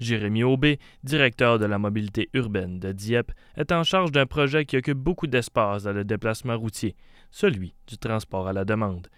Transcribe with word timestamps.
Jérémy 0.00 0.42
Aubé, 0.42 0.78
directeur 1.04 1.58
de 1.58 1.66
la 1.66 1.78
mobilité 1.78 2.30
urbaine 2.32 2.80
de 2.80 2.92
Dieppe, 2.92 3.32
est 3.56 3.70
en 3.70 3.84
charge 3.84 4.10
d'un 4.10 4.26
projet 4.26 4.64
qui 4.64 4.76
occupe 4.76 4.98
beaucoup 4.98 5.26
d'espace 5.26 5.84
dans 5.84 5.92
le 5.92 6.04
déplacement 6.04 6.58
routier, 6.58 6.96
celui 7.30 7.74
du 7.86 7.98
transport 7.98 8.48
à 8.48 8.52
la 8.52 8.64
demande. 8.64 9.08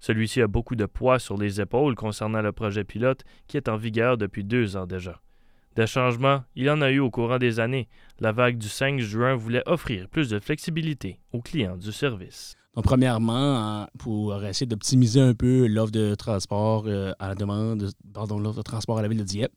Celui-ci 0.00 0.40
a 0.40 0.46
beaucoup 0.46 0.76
de 0.76 0.86
poids 0.86 1.18
sur 1.18 1.36
les 1.36 1.60
épaules 1.60 1.96
concernant 1.96 2.40
le 2.40 2.52
projet 2.52 2.84
pilote 2.84 3.24
qui 3.48 3.56
est 3.56 3.68
en 3.68 3.76
vigueur 3.76 4.16
depuis 4.16 4.44
deux 4.44 4.76
ans 4.76 4.86
déjà. 4.86 5.20
Des 5.74 5.86
changements, 5.86 6.44
il 6.54 6.70
en 6.70 6.80
a 6.80 6.90
eu 6.90 6.98
au 6.98 7.10
courant 7.10 7.38
des 7.38 7.60
années. 7.60 7.88
La 8.20 8.32
vague 8.32 8.58
du 8.58 8.68
5 8.68 8.98
juin 9.00 9.34
voulait 9.34 9.62
offrir 9.66 10.08
plus 10.08 10.28
de 10.28 10.38
flexibilité 10.38 11.20
aux 11.32 11.40
clients 11.40 11.76
du 11.76 11.92
service. 11.92 12.56
Premièrement, 12.82 13.86
pour 13.98 14.44
essayer 14.44 14.66
d'optimiser 14.66 15.20
un 15.20 15.34
peu 15.34 15.66
l'offre 15.66 15.90
de 15.90 16.14
transport 16.14 16.84
euh, 16.86 17.12
à 17.18 17.28
la 17.28 17.34
demande, 17.34 17.90
pardon, 18.12 18.38
l'offre 18.38 18.58
de 18.58 18.62
transport 18.62 18.98
à 18.98 19.02
la 19.02 19.08
ville 19.08 19.18
de 19.18 19.24
Dieppe, 19.24 19.52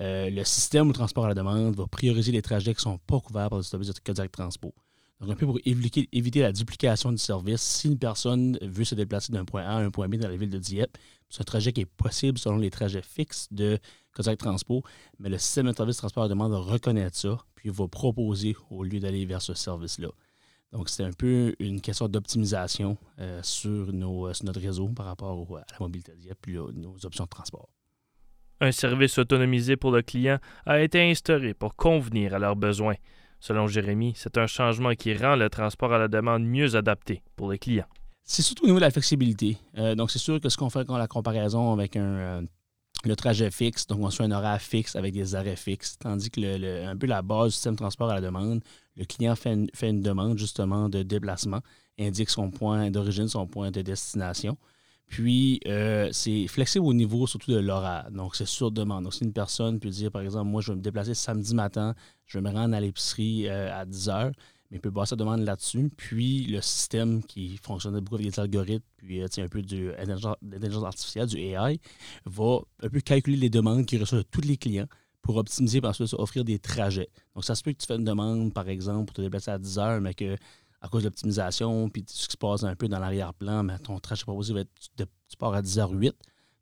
euh, 0.00 0.30
le 0.30 0.44
système 0.44 0.88
de 0.88 0.92
transport 0.92 1.24
à 1.24 1.28
la 1.28 1.34
demande 1.34 1.74
va 1.74 1.86
prioriser 1.86 2.30
les 2.30 2.42
trajets 2.42 2.72
qui 2.74 2.78
ne 2.86 2.92
sont 2.92 2.98
pas 2.98 3.18
couverts 3.18 3.50
par 3.50 3.58
le 3.58 3.64
service 3.64 3.88
de 3.88 3.98
Codiac 3.98 4.30
Transport. 4.30 4.72
Donc, 5.20 5.30
un 5.30 5.34
peu 5.34 5.46
pour 5.46 5.58
éviter, 5.64 6.40
la 6.40 6.52
duplication 6.52 7.10
du 7.10 7.18
service, 7.18 7.60
si 7.60 7.88
une 7.88 7.98
personne 7.98 8.56
veut 8.62 8.84
se 8.84 8.94
déplacer 8.94 9.32
d'un 9.32 9.44
point 9.44 9.62
A 9.62 9.72
à 9.72 9.78
un 9.78 9.90
point 9.90 10.08
B 10.08 10.14
dans 10.14 10.28
la 10.28 10.36
ville 10.36 10.48
de 10.48 10.58
Dieppe, 10.58 10.96
c'est 11.28 11.42
un 11.42 11.44
trajet 11.44 11.72
qui 11.72 11.82
est 11.82 11.86
possible 11.86 12.38
selon 12.38 12.56
les 12.56 12.70
trajets 12.70 13.02
fixes 13.02 13.48
de 13.50 13.78
Codiac 14.14 14.38
Transport, 14.38 14.82
mais 15.18 15.28
le 15.28 15.38
système 15.38 15.66
de 15.66 15.76
service 15.76 15.96
de 15.96 16.00
transport 16.00 16.22
à 16.22 16.26
la 16.26 16.30
demande 16.30 16.52
va 16.52 16.58
reconnaître 16.58 17.16
ça, 17.16 17.38
puis 17.56 17.68
va 17.68 17.88
proposer 17.88 18.54
au 18.70 18.84
lieu 18.84 19.00
d'aller 19.00 19.26
vers 19.26 19.42
ce 19.42 19.54
service-là. 19.54 20.08
Donc, 20.72 20.88
c'est 20.88 21.04
un 21.04 21.12
peu 21.12 21.54
une 21.58 21.80
question 21.80 22.08
d'optimisation 22.08 22.96
euh, 23.18 23.40
sur, 23.42 23.92
notre 23.92 24.60
réseau 24.60 24.88
par 24.88 25.06
rapport 25.06 25.56
à 25.56 25.60
la 25.60 25.76
mobilité 25.80 26.12
et 26.12 26.56
nos 26.74 26.96
options 27.04 27.24
de 27.24 27.28
transport. 27.28 27.68
Un 28.60 28.72
service 28.72 29.18
autonomisé 29.18 29.76
pour 29.76 29.90
le 29.90 30.02
client 30.02 30.38
a 30.66 30.80
été 30.80 31.00
instauré 31.10 31.54
pour 31.54 31.74
convenir 31.74 32.34
à 32.34 32.38
leurs 32.38 32.56
besoins. 32.56 32.94
Selon 33.40 33.66
Jérémy, 33.66 34.12
c'est 34.16 34.36
un 34.36 34.46
changement 34.46 34.94
qui 34.94 35.14
rend 35.14 35.34
le 35.34 35.48
transport 35.48 35.92
à 35.94 35.98
la 35.98 36.08
demande 36.08 36.44
mieux 36.44 36.76
adapté 36.76 37.22
pour 37.36 37.50
les 37.50 37.58
clients. 37.58 37.86
C'est 38.22 38.42
surtout 38.42 38.64
au 38.64 38.66
niveau 38.66 38.78
de 38.78 38.84
la 38.84 38.90
flexibilité. 38.90 39.56
Euh, 39.78 39.94
donc, 39.94 40.10
c'est 40.10 40.18
sûr 40.18 40.40
que 40.40 40.48
ce 40.50 40.56
qu'on 40.56 40.70
fait 40.70 40.86
quand 40.86 40.98
la 40.98 41.08
comparaison 41.08 41.72
avec 41.72 41.96
un, 41.96 42.02
euh, 42.02 42.42
le 43.04 43.16
trajet 43.16 43.50
fixe, 43.50 43.86
donc 43.86 44.00
on 44.00 44.10
suit 44.10 44.24
un 44.24 44.30
horaire 44.30 44.60
fixe 44.60 44.96
avec 44.96 45.14
des 45.14 45.34
arrêts 45.34 45.56
fixes, 45.56 45.96
tandis 45.98 46.30
que 46.30 46.40
le, 46.40 46.84
un 46.86 46.96
peu 46.96 47.06
la 47.06 47.22
base 47.22 47.48
du 47.48 47.52
système 47.52 47.74
de 47.74 47.78
transport 47.78 48.10
à 48.10 48.14
la 48.14 48.20
demande, 48.20 48.62
le 48.96 49.04
client 49.04 49.34
fait 49.36 49.52
une, 49.52 50.02
demande 50.02 50.38
justement 50.38 50.88
de 50.88 51.02
déplacement, 51.02 51.60
indique 51.98 52.30
son 52.30 52.50
point 52.50 52.90
d'origine, 52.90 53.28
son 53.28 53.46
point 53.46 53.70
de 53.70 53.82
destination. 53.82 54.58
Puis, 55.06 55.60
euh, 55.66 56.08
c'est 56.12 56.46
flexible 56.46 56.84
au 56.86 56.92
niveau 56.94 57.26
surtout 57.26 57.50
de 57.50 57.58
l'horaire. 57.58 58.10
Donc, 58.12 58.36
c'est 58.36 58.46
sur 58.46 58.70
demande. 58.70 59.04
Donc, 59.04 59.14
si 59.14 59.24
une 59.24 59.32
personne 59.32 59.80
peut 59.80 59.88
dire, 59.88 60.12
par 60.12 60.22
exemple, 60.22 60.48
moi, 60.48 60.60
je 60.60 60.70
vais 60.70 60.76
me 60.76 60.82
déplacer 60.82 61.14
samedi 61.14 61.52
matin, 61.52 61.96
je 62.26 62.38
vais 62.38 62.48
me 62.48 62.54
rendre 62.54 62.76
à 62.76 62.80
l'épicerie 62.80 63.48
euh, 63.48 63.74
à 63.76 63.84
10 63.86 64.08
heures, 64.08 64.30
mais 64.70 64.78
peut 64.78 64.90
passer 64.90 65.10
sa 65.10 65.16
demande 65.16 65.40
là-dessus. 65.40 65.90
Puis 65.96 66.46
le 66.46 66.60
système 66.60 67.22
qui 67.24 67.56
fonctionne 67.58 67.98
beaucoup 68.00 68.16
avec 68.16 68.30
des 68.30 68.40
algorithmes, 68.40 68.84
puis 68.96 69.20
euh, 69.20 69.26
un 69.38 69.48
peu 69.48 69.62
de 69.62 69.94
l'intelligence 70.42 70.84
artificielle, 70.84 71.26
du 71.26 71.38
AI, 71.38 71.80
va 72.26 72.60
un 72.82 72.88
peu 72.88 73.00
calculer 73.00 73.36
les 73.36 73.50
demandes 73.50 73.86
qu'il 73.86 74.00
reçoit 74.00 74.18
de 74.18 74.26
tous 74.30 74.42
les 74.42 74.56
clients 74.56 74.86
pour 75.22 75.36
optimiser, 75.36 75.80
par 75.80 75.90
ensuite 75.90 76.14
offrir 76.14 76.44
des 76.44 76.58
trajets. 76.58 77.10
Donc 77.34 77.44
ça 77.44 77.54
se 77.54 77.62
peut 77.62 77.72
que 77.72 77.78
tu 77.78 77.86
fais 77.86 77.96
une 77.96 78.04
demande, 78.04 78.54
par 78.54 78.68
exemple, 78.68 79.06
pour 79.06 79.14
te 79.14 79.22
déplacer 79.22 79.50
à 79.50 79.58
10 79.58 79.78
heures, 79.78 80.00
mais 80.00 80.14
que 80.14 80.36
à 80.82 80.88
cause 80.88 81.02
de 81.02 81.08
l'optimisation, 81.08 81.90
puis 81.90 82.04
ce 82.06 82.26
qui 82.26 82.32
se 82.32 82.36
passe 82.38 82.64
un 82.64 82.74
peu 82.74 82.88
dans 82.88 82.98
l'arrière-plan, 82.98 83.62
mais 83.62 83.78
ton 83.78 83.98
trajet 83.98 84.22
proposé 84.22 84.54
va 84.54 84.60
être 84.60 84.70
tu 84.96 85.36
pars 85.38 85.52
à 85.52 85.60
10h08, 85.60 86.12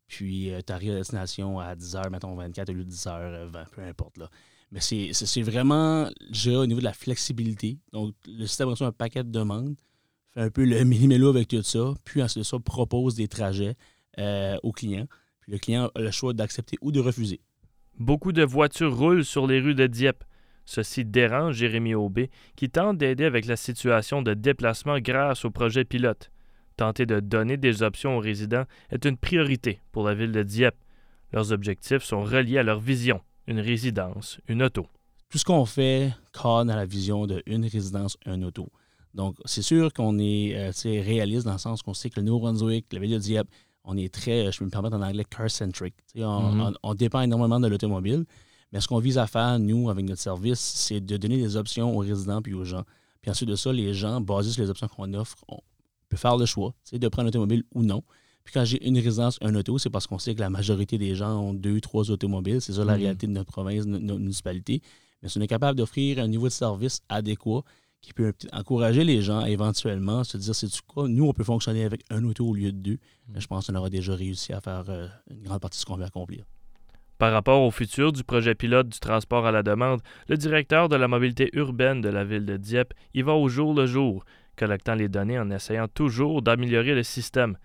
puis 0.07 0.51
euh, 0.51 0.59
tu 0.65 0.73
arrives 0.73 0.91
à 0.91 0.95
destination 0.95 1.59
à 1.59 1.73
10h, 1.75 2.09
mettons 2.09 2.35
24 2.35 2.69
au 2.69 2.73
lieu 2.73 2.83
de 2.83 2.91
10h20, 2.91 3.69
peu 3.71 3.81
importe. 3.81 4.17
Là. 4.17 4.29
Mais 4.71 4.81
c'est 4.81 5.41
vraiment 5.41 6.09
déjà 6.31 6.59
au 6.59 6.65
niveau 6.65 6.79
de 6.79 6.85
la 6.85 6.93
flexibilité. 6.93 7.79
Donc, 7.91 8.13
le 8.27 8.45
système 8.45 8.69
reçoit 8.69 8.87
un 8.87 8.91
paquet 8.91 9.23
de 9.23 9.31
demandes, 9.31 9.75
fait 10.33 10.41
un 10.41 10.51
peu 10.51 10.63
le 10.63 10.83
mini-mélo 10.83 11.29
avec 11.29 11.47
tout 11.47 11.63
ça, 11.63 11.93
puis 12.05 12.21
ensuite 12.21 12.43
ça, 12.43 12.59
propose 12.59 13.15
des 13.15 13.27
trajets 13.27 13.75
euh, 14.19 14.57
au 14.61 14.71
client. 14.71 15.07
Puis 15.41 15.53
le 15.53 15.57
client 15.57 15.89
a 15.95 15.99
le 15.99 16.11
choix 16.11 16.33
d'accepter 16.33 16.77
ou 16.81 16.91
de 16.91 16.99
refuser. 16.99 17.41
Beaucoup 17.97 18.31
de 18.31 18.43
voitures 18.43 18.95
roulent 18.95 19.25
sur 19.25 19.47
les 19.47 19.59
rues 19.59 19.75
de 19.75 19.87
Dieppe. 19.87 20.23
Ceci 20.65 21.03
dérange 21.03 21.55
Jérémy 21.55 21.95
Aubé, 21.95 22.29
qui 22.55 22.69
tente 22.69 22.99
d'aider 22.99 23.25
avec 23.25 23.47
la 23.47 23.55
situation 23.55 24.21
de 24.21 24.35
déplacement 24.35 24.99
grâce 24.99 25.45
au 25.45 25.49
projet 25.49 25.83
pilote. 25.83 26.29
Tenter 26.77 27.07
de 27.07 27.19
donner 27.19 27.57
des 27.57 27.81
options 27.81 28.17
aux 28.17 28.21
résidents 28.21 28.65
est 28.91 29.03
une 29.05 29.17
priorité 29.17 29.81
pour 29.91 30.03
la 30.03 30.13
ville 30.13 30.31
de 30.31 30.43
Dieppe. 30.43 30.77
Leurs 31.33 31.51
objectifs 31.51 32.03
sont 32.03 32.23
reliés 32.23 32.59
à 32.59 32.63
leur 32.63 32.79
vision 32.79 33.19
une 33.49 33.59
résidence, 33.59 34.39
une 34.47 34.63
auto. 34.63 34.87
Tout 35.29 35.37
ce 35.37 35.43
qu'on 35.43 35.65
fait 35.65 36.13
cadre 36.31 36.71
à 36.71 36.75
la 36.75 36.85
vision 36.85 37.25
de 37.27 37.41
une 37.45 37.65
résidence, 37.65 38.15
un 38.25 38.41
auto. 38.43 38.69
Donc, 39.15 39.35
c'est 39.45 39.63
sûr 39.63 39.91
qu'on 39.91 40.19
est 40.19 40.55
euh, 40.55 41.01
réaliste 41.01 41.45
dans 41.45 41.53
le 41.53 41.57
sens 41.57 41.81
qu'on 41.81 41.95
sait 41.95 42.11
que 42.11 42.19
le 42.19 42.27
New-Brunswick, 42.27 42.85
la 42.93 42.99
ville 42.99 43.11
de 43.11 43.17
Dieppe, 43.17 43.47
on 43.83 43.97
est 43.97 44.13
très, 44.13 44.51
je 44.51 44.59
peux 44.59 44.65
me 44.65 44.69
permettre 44.69 44.95
en 44.95 45.01
anglais, 45.01 45.25
car-centric. 45.27 45.95
Mm-hmm. 46.15 46.75
On, 46.83 46.93
dépend 46.93 47.21
énormément 47.21 47.59
de 47.59 47.67
l'automobile. 47.67 48.25
Mais 48.71 48.79
ce 48.81 48.87
qu'on 48.87 48.99
vise 48.99 49.17
à 49.17 49.25
faire, 49.25 49.57
nous, 49.57 49.89
avec 49.89 50.05
notre 50.05 50.21
service, 50.21 50.59
c'est 50.59 51.01
de 51.01 51.17
donner 51.17 51.37
des 51.37 51.57
options 51.57 51.97
aux 51.97 51.99
résidents 51.99 52.41
puis 52.43 52.53
aux 52.53 52.65
gens. 52.65 52.83
Puis 53.21 53.31
ensuite 53.31 53.49
de 53.49 53.55
ça, 53.55 53.73
les 53.73 53.95
gens, 53.95 54.21
basés 54.21 54.51
sur 54.51 54.61
les 54.61 54.69
options 54.69 54.87
qu'on 54.87 55.11
offre, 55.15 55.37
on 55.47 55.59
peut 56.07 56.17
faire 56.17 56.37
le 56.37 56.45
choix 56.45 56.75
de 56.91 57.07
prendre 57.07 57.25
l'automobile 57.25 57.63
ou 57.73 57.81
non. 57.81 58.03
Puis 58.49 58.59
quand 58.59 58.65
j'ai 58.65 58.83
une 58.83 58.97
résidence, 58.97 59.37
un 59.43 59.53
auto, 59.53 59.77
c'est 59.77 59.91
parce 59.91 60.07
qu'on 60.07 60.17
sait 60.17 60.33
que 60.33 60.39
la 60.39 60.49
majorité 60.49 60.97
des 60.97 61.13
gens 61.13 61.39
ont 61.39 61.53
deux, 61.53 61.79
trois 61.79 62.09
automobiles. 62.09 62.61
C'est 62.61 62.73
ça 62.73 62.83
la 62.83 62.95
mhm. 62.95 63.01
réalité 63.03 63.27
de 63.27 63.31
notre 63.31 63.51
province, 63.51 63.85
de 63.85 63.99
notre 63.99 64.19
municipalité. 64.19 64.81
Mais 65.21 65.29
si 65.29 65.37
on 65.37 65.41
est 65.41 65.47
capable 65.47 65.77
d'offrir 65.77 66.17
un 66.17 66.27
niveau 66.27 66.47
de 66.47 66.51
service 66.51 67.01
adéquat 67.09 67.61
qui 68.01 68.11
peut 68.11 68.33
encourager 68.51 69.03
les 69.03 69.21
gens 69.21 69.41
à 69.41 69.51
éventuellement 69.51 70.23
se 70.23 70.37
dire, 70.37 70.55
c'est 70.55 70.67
quoi, 70.87 71.07
nous, 71.07 71.27
on 71.27 71.31
peut 71.33 71.43
fonctionner 71.43 71.83
avec 71.83 72.01
un 72.09 72.23
auto 72.23 72.43
au 72.43 72.55
lieu 72.55 72.71
de 72.71 72.77
deux. 72.79 72.97
Mhm. 73.27 73.39
je 73.39 73.45
pense 73.45 73.67
qu'on 73.67 73.75
aura 73.75 73.91
déjà 73.91 74.15
réussi 74.15 74.51
à 74.51 74.61
faire 74.61 74.83
euh, 74.89 75.07
une 75.29 75.43
grande 75.43 75.61
partie 75.61 75.77
de 75.77 75.81
ce 75.81 75.85
qu'on 75.85 75.97
veut 75.97 76.05
accomplir. 76.05 76.43
Par 77.19 77.31
rapport 77.31 77.61
au 77.61 77.69
futur 77.69 78.11
du 78.11 78.23
projet 78.23 78.55
pilote 78.55 78.89
du 78.89 78.99
transport 78.99 79.45
à 79.45 79.51
la 79.51 79.61
demande, 79.61 80.01
le 80.27 80.37
directeur 80.37 80.89
de 80.89 80.95
la 80.95 81.07
mobilité 81.07 81.51
urbaine 81.53 82.01
de 82.01 82.09
la 82.09 82.25
ville 82.25 82.47
de 82.47 82.57
Dieppe 82.57 82.95
y 83.13 83.21
va 83.21 83.33
au 83.33 83.47
jour 83.47 83.75
le 83.75 83.85
jour, 83.85 84.25
collectant 84.55 84.95
les 84.95 85.07
données 85.07 85.37
en 85.37 85.51
essayant 85.51 85.87
toujours 85.87 86.41
d'améliorer 86.41 86.95
le 86.95 87.03
système. 87.03 87.55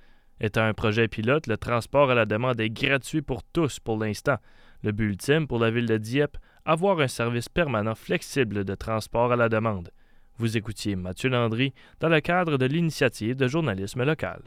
Étant 0.41 0.65
un 0.65 0.75
projet 0.75 1.09
pilote, 1.09 1.47
le 1.47 1.57
transport 1.57 2.11
à 2.11 2.15
la 2.15 2.27
demande 2.27 2.61
est 2.61 2.71
gratuit 2.71 3.23
pour 3.23 3.43
tous 3.43 3.81
pour 3.81 3.99
l'instant. 3.99 4.39
Le 4.83 4.93
but 4.93 5.07
ultime 5.07 5.47
pour 5.47 5.59
la 5.59 5.71
ville 5.71 5.87
de 5.87 5.97
Dieppe, 5.97 6.37
avoir 6.65 7.01
un 7.01 7.09
service 7.09 7.49
permanent 7.49 7.95
flexible 7.95 8.65
de 8.65 8.75
transport 8.75 9.33
à 9.33 9.37
la 9.37 9.49
demande. 9.49 9.91
Vous 10.39 10.57
écoutiez 10.57 10.97
Mathieu 10.97 11.29
Landry 11.29 11.73
dans 12.01 12.09
le 12.09 12.21
cadre 12.21 12.59
de 12.59 12.67
l'initiative 12.67 13.37
de 13.37 13.49
journalisme 13.49 14.05
local. 14.05 14.43